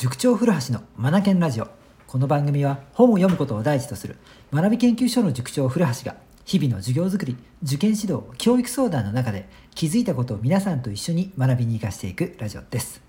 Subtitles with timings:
[0.00, 1.68] 塾長古橋のマナケンラジオ。
[2.06, 4.16] この番組は本を読むことを第一とする
[4.50, 13.02] 学び研究所の塾長古橋が日々の授業づくり受験指導教育相談の中で気づいたことを皆さんと一緒に学びに生かしていくラジオです。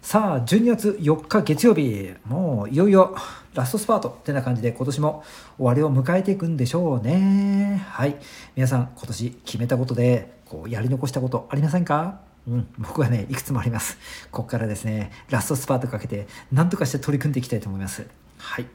[0.00, 3.16] さあ12月4日月曜日もういよいよ
[3.54, 5.24] ラストスパートってな感じで今年も
[5.56, 7.84] 終わりを迎えていくんでしょうね。
[7.90, 8.14] はい。
[8.54, 12.20] 皆さん今年決めたことでこうやり残したことありませんか？
[12.48, 13.96] うん、僕はね、いくつもあります。
[14.30, 18.06] ここからですね、ラストスパートかけて、なんとかして取り組んでいきたいと思います。
[18.38, 18.66] はい。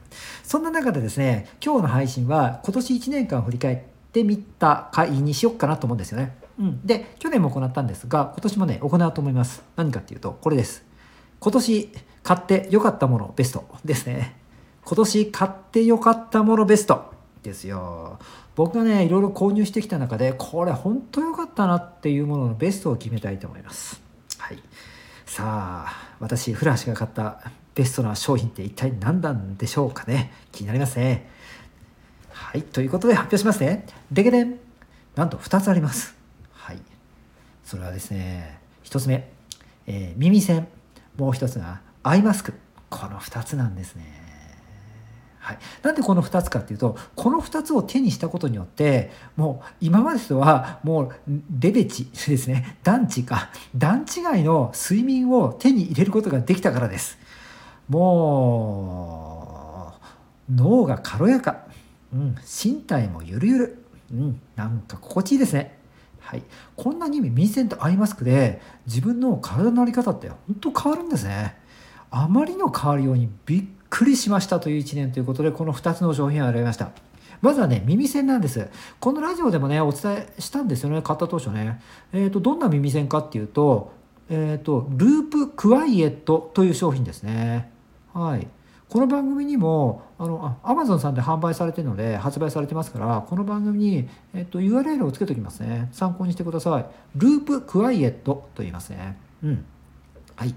[0.44, 6.38] そんな中でですね、今日の配信は今年1年間振り返ってみた回にしよっかなと思うんですよね。
[6.58, 6.86] うん。
[6.86, 9.64] で、去年も行ったんですが、今年もね、行うと思います。
[9.76, 10.86] 何かっていうと、これです。
[11.40, 11.92] 今年
[12.24, 14.38] 買って良かったものベストですね。
[14.86, 17.14] 今年買って良かったものベスト
[17.44, 18.20] ですよ。
[18.58, 24.02] 僕がねいろいろ購入してきた中でこれ本当良かったなっていうもののベストを決めたいと思います。
[24.40, 24.58] はい、
[25.28, 27.40] さあ私古橋が買った
[27.76, 31.30] ベストな商品って一体何なんでしょうかね気になりますね。
[32.32, 33.86] はいということで発表しますね。
[34.12, 34.58] でけでん
[35.16, 36.16] なんと2つあります。
[36.52, 36.80] はい。
[37.64, 39.30] それはですね1つ目、
[39.86, 40.68] えー、耳栓
[41.16, 42.56] もう1つがアイマスク
[42.90, 44.27] この2つなんですね。
[45.48, 51.12] はい、なんでこの2つかっていうとこの2つを手にしたことによってもう今までとはもう
[51.58, 52.78] レベチですね。
[52.84, 53.50] 段違か。
[53.74, 57.18] 段違いの睡眠を手に入れることができたからです。
[57.88, 58.34] も
[60.50, 61.64] う脳が軽やか、
[62.14, 65.80] うん、身体もゆるゆる、うん、なんか心地いいですね。
[66.20, 66.44] はい、
[66.76, 71.56] こんなに耳栓とアイマスクで自分の体の在り方って本当変わるんですね。
[72.12, 76.92] あまりの変わるようにびっくりしましたという1年ということでこの2つの商品を選びました。
[77.42, 78.70] まずはね耳栓なんです。
[79.00, 81.82] このラジオでもねお伝えしたんですよね買った当初ね。
[82.14, 83.92] えっ、ー、とどんな耳栓かっていうと
[84.30, 87.72] えっ、ー、とループクワイエットという商品ですね。
[88.14, 88.48] はい。
[88.90, 95.90] この番組にもあのアマゾンさんで販売されてるので発売されてますからこの番組に、えっと、URL をつけておきますね。
[95.92, 96.86] 参考にしてください。
[97.16, 99.18] ループクワイエットと言いますね。
[99.44, 99.66] うん。
[100.36, 100.56] はい。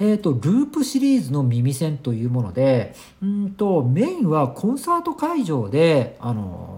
[0.00, 6.77] えっ、ー、と、ループシリーズの耳栓というもので、うんと、メインはコンサート会場で、あの、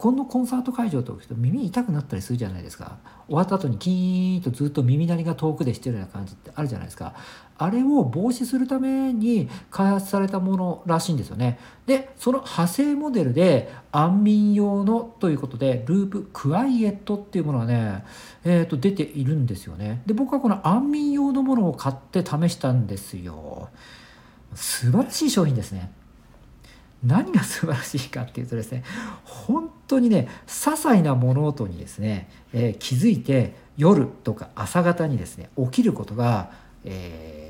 [0.00, 2.96] 爆音のコンサート会場と耳痛くなったりするじゃないですか。
[3.26, 7.12] 終わった後にキーンとずっと耳鳴りが遠くでしてるような感じってあるじゃないですか。
[7.58, 11.58] あれを防止するために開発されたものらしいんですよね。
[11.84, 18.04] でその派生モデルで安眠用のということでループクワイエットっていうものがね、
[18.44, 20.00] えー、と出ているんですよね。
[20.06, 23.68] で僕はこの安眠用のものを買って試したんですよ。
[24.54, 25.92] 素晴らしい商品ですね。
[27.04, 28.84] 何が素晴らしいかっていうとですね
[29.24, 36.50] 本当にね些細な物音にですね、えー、気づいて夜とか朝方にですね起きることが、
[36.84, 37.40] えー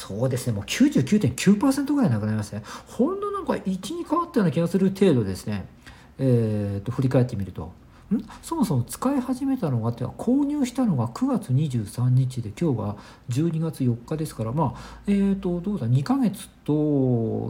[0.00, 2.62] そうですねもう99.9%ぐらいなくなりますね。
[2.86, 5.66] ほんのなんか1に変わったような気がする程度ですね。
[6.18, 7.72] えーと、振り返ってみると。
[8.12, 8.24] ん？
[8.42, 12.96] そもそも使い始めたのがっては購入したのが9月23日で今日が
[13.28, 16.72] 12月4日ですからまあえっ、ー、とどうだ2ヶ月と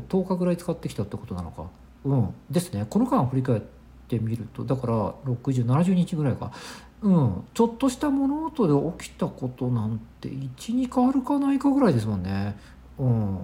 [0.09, 1.65] 10日ぐらい使ってきたってことなのか。
[2.05, 2.35] うん。
[2.51, 2.87] ですね。
[2.89, 3.61] この間振り返っ
[4.09, 6.53] てみるとだから6070日ぐらいか。
[7.03, 12.59] うん、ちょっとした物音で起きたことなんて12変わるかないかぐらいですもんね。
[12.99, 13.39] うん。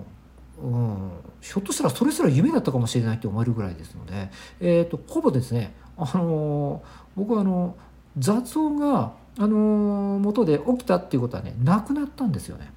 [0.58, 1.10] うん、
[1.42, 6.82] ひょっとしたらそれすら夢だったかもしれないって思えるぐらいですので、えーと、ほぼですね、あのー、
[7.14, 7.76] 僕はあの
[8.18, 12.72] 雑音が、あのー、元で起きたっていうことはねなくなったんですよね。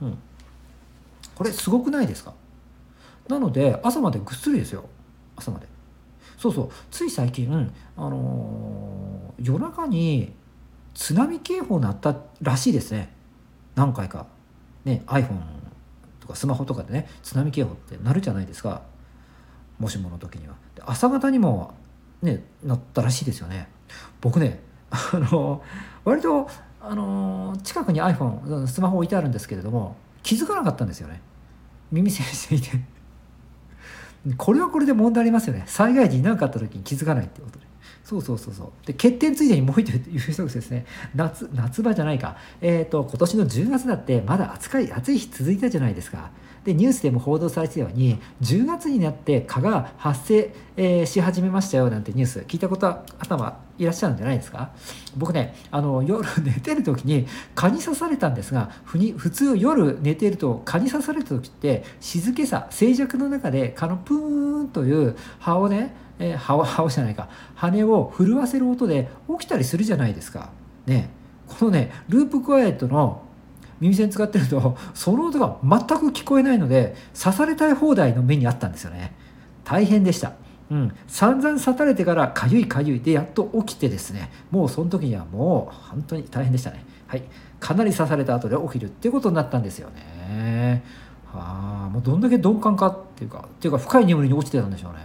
[0.00, 0.18] うん、
[1.34, 2.32] これすごくないですか？
[3.28, 4.84] なので朝までぐっすりですよ。
[5.40, 5.66] 朝まで。
[6.38, 6.70] そうそう。
[6.90, 10.32] つい最近、あのー、夜中に
[10.94, 13.12] 津波警報鳴ったらしいですね。
[13.74, 14.26] 何回か。
[14.84, 15.40] ね iPhone
[16.20, 18.82] とかスマホとかでね津波警報って鳴るじゃないですか。
[19.78, 20.54] もしもの時には。
[20.86, 21.74] 朝方にも
[22.22, 23.68] ね鳴ったらしいですよね。
[24.20, 25.62] 僕ねあの
[26.04, 26.48] 割と
[26.80, 31.20] あの近くに iPhone スマホ置いてあるんですけれども気づかなかったんですよね。
[31.92, 32.99] 耳栓していて。
[34.36, 35.64] これはこれで問題ありますよね。
[35.66, 37.70] 災害時に何かあった時に気づかないってことで。
[38.04, 38.86] そうそうそうそう。
[38.86, 40.84] で欠点ついでにもう一度言う人ですね
[41.14, 42.36] 夏夏場じゃないか。
[42.60, 46.30] えっ、ー、と今年の10月だってまだ暑い暑い日続いたじゃないですか。
[46.64, 54.70] でニュースでも報道されてたように10月になって蚊が発生、えー、し始めましたよなんてニュース聞いたことは頭いらっしゃるんじゃないですか？
[55.16, 70.50] 僕ねあの夜寝てる時に蚊に刺されたんですがふに普通夜寝てると蚊に刺された時って静けさ静寂の中で蚊のプーンという葉をね、えー、葉を葉をじゃないか羽を震わせる音で起きたりするじゃないですか。
[70.86, 71.08] ね。
[71.46, 73.22] このねループクワイエットの
[73.80, 79.14] 耳栓使ってるとその音が全く聞こえないので刺されたい放題の目にあったんですよね。
[79.64, 80.34] 大変でした。
[80.70, 84.30] うん、散々刺されてからかゆいかゆいでやっと起きてですね。
[84.50, 86.84] もうその時にはもう本当に大変でしたね。
[87.06, 87.22] はい。
[87.58, 90.84] かなり刺された後で起きるっていうことになったんですよね。
[91.26, 95.00] はあもうどんだけ鈍感かっていうかっていうか深い眠りに落ちてたんでしょうね。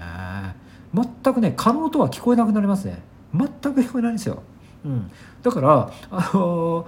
[1.24, 3.02] 全くね可能とは聞こえなくなりますね。
[3.34, 4.42] 全く聞こえないんですよ、
[4.86, 5.12] うん、
[5.44, 6.88] だからあのー、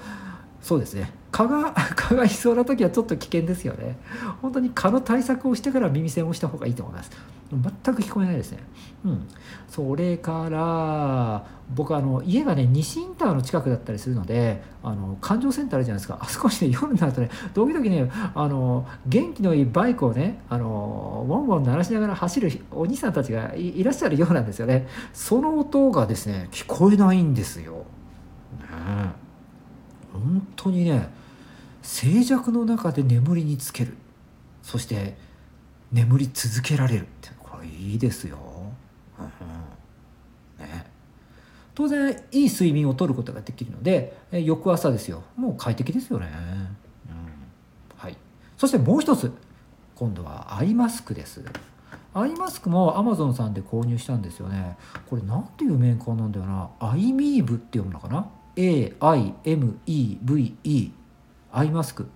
[0.61, 1.11] そうですね。
[1.31, 3.97] 蚊が 蚊がいそうな時はちょっと危険ですよね。
[4.41, 7.11] 本当に蚊の対策をしてから耳栓をした方がいいと思います。
[7.49, 8.59] 全く聞こえないですね。
[9.05, 9.27] うん。
[9.69, 16.17] それから僕あの家がね西インターの近くだったりするのであの環状センターあるじゃないですか。
[16.21, 24.87] あそこにね夜になるとね時々ねあの元気のいいバイクをねあのウォンウォン鳴らしながら走るお兄さんたちがいらっしゃるようなんですよね。
[25.13, 27.85] その音がですね聞こえないんですよ、
[30.57, 31.09] 当にね
[31.81, 33.95] 静寂の中で眠りにつける。
[34.61, 35.15] そして
[35.93, 38.37] 眠り続けられるってこれいいですよ、
[39.17, 40.85] うんね、
[41.73, 45.23] 当然いい睡眠をとることができるので翌朝ですよ。
[45.37, 46.27] もう快適ですよね、
[47.09, 47.29] うん。
[47.95, 48.17] はい、
[48.57, 49.31] そしてもう一つ
[49.95, 51.45] 今度はアイマスクです。
[52.13, 54.77] アイマスクもアマゾンさんで購入したんですよね。
[55.09, 56.69] これ何ていうメーカーなんだよな。
[56.81, 58.27] アイミーブって読むのかな？
[58.57, 60.91] AIMEVE
[61.51, 62.07] アイマスク。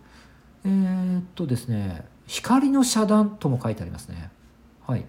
[0.65, 4.29] えー、っとですね光の遮断とも書いてありますね。
[4.85, 5.05] はい。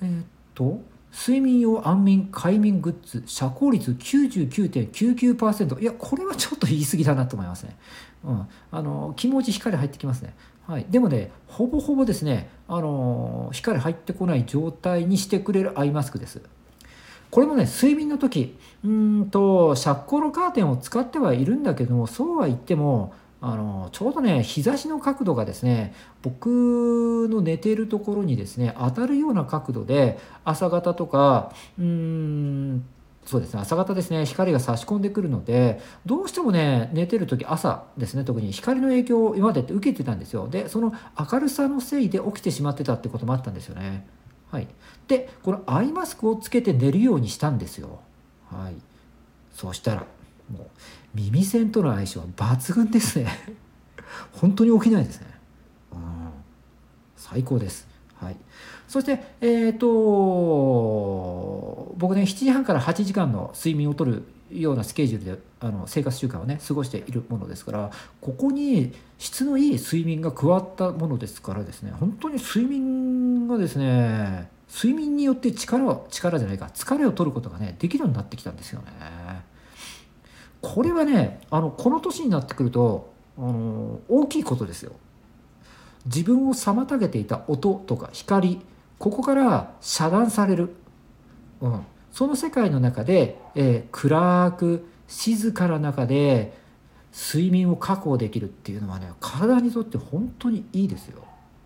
[0.00, 0.24] えー、っ
[0.54, 0.80] と
[1.12, 7.76] 睡眠用安眠快眠グッズ遮光率99.99%いやこれはちょっと言い過ぎだなと思いますね、
[8.24, 10.34] うん、あの気持ち光入ってきますね。
[10.66, 16.42] はい、でもねほぼほぼですねあの光入ってこない状態にしてくれるアイマスクです。
[17.30, 32.84] これもね睡眠の時うんと遮光のカーテンを使ってはいるんだけどもそうは言ってもあのちょうどね日差しの角度がですね僕の寝ているところにですね当たるような角度で朝方とかうん
[33.24, 40.92] そうですね朝方ですね光が差し込んでくるのでどうしてもね寝てる時朝ですね特に光の影響を今までって受けてたんですよでその
[41.30, 44.06] 明るさのせいで起きてしまってたってこともあったんですよね。
[44.50, 44.68] はい、
[45.06, 48.00] でこのアイマスクをつけて寝るようにしたんですよ。
[48.50, 48.74] はい、
[49.54, 50.06] そうしたら
[50.50, 50.68] もう
[51.14, 53.28] 耳栓との相性は抜群ですね
[54.32, 55.26] 本当に起きないですね。
[55.92, 55.98] うん、
[57.16, 57.86] 最高です。
[58.16, 58.36] はい、
[58.88, 59.86] そしてえっ、ー、と
[61.98, 67.90] 僕ね7時半から8時間の睡眠をとるようなスケジュールであの生活習慣をね過ごしているものですから
[68.20, 78.88] ここに質のいい睡眠が加わったものですからですね本当に睡眠がですね睡眠によって力を力じゃないか疲れを取ることがねできるようになってきたんですよね。
[80.60, 84.92] これはねあのこの年になってくるとあの大きいことですよ。
[86.04, 88.60] 自分を妨げていた音とか光
[88.98, 90.74] ここから遮断される。
[91.60, 91.86] うん
[92.18, 96.52] その世界の中で、えー、暗く静かな中で
[97.12, 101.22] 睡眠を確保できるっていうのはね体にとって本当にいいですよ。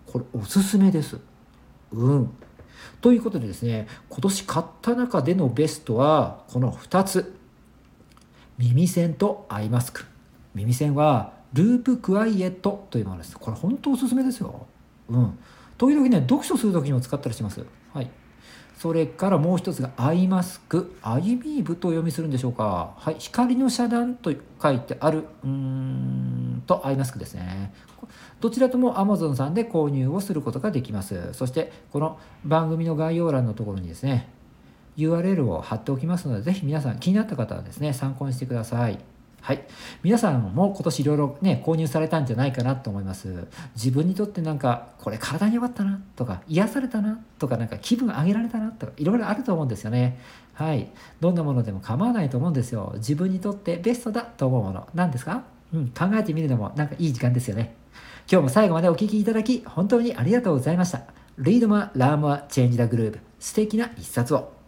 [0.06, 1.18] これおすすめです。
[1.92, 2.30] うん。
[3.00, 7.34] ということでですね今年買った中でのベストはこの2つ。
[8.58, 10.04] 耳栓とアイマスク。
[10.54, 13.38] 耳栓はループクワイエットというものです。
[13.38, 14.66] これ本当おすすめですよ。
[15.08, 15.38] うん。
[15.78, 17.64] 時々ね読書する時にも使ったりします。
[17.94, 18.10] はい。
[18.82, 22.94] それからもう一つがアイマスク、アイビーブとお読みするんでしょうか。
[22.96, 27.72] はい、光の遮断と書いてある、うーんとアイマスクですね。
[28.40, 31.32] どちらとも Amazon さんで購入をすることができます。
[31.32, 34.28] そして、この番組の概要欄のところにですね、
[34.96, 38.98] URL を貼っておきますので、ぜひ皆さん気になった方はですね、参考にしてください。
[39.42, 39.64] はい。
[40.04, 43.48] 皆さんも今年いろいろね、購入されたんじゃないかなと思います。
[43.74, 50.20] 自分にとってなんか、これ体に良かったなとか、癒されたなとか、なんか気分上げられたなとか、いろいろあると思うんですよね。
[50.54, 50.88] はい。
[51.20, 52.92] どんなものでも構わないと思うんですよ。
[52.98, 54.86] 自分にとってベストだと思うもの。
[54.94, 55.42] 何ですか？
[55.74, 57.74] うん、考えてみるのもなんかいい時間ですよね。
[58.30, 61.02] 今日も最後までお聴きいただき、本当にありがとうございました。
[61.36, 63.18] Read more, learn more, change the groove.
[63.40, 64.61] 素敵な一冊を。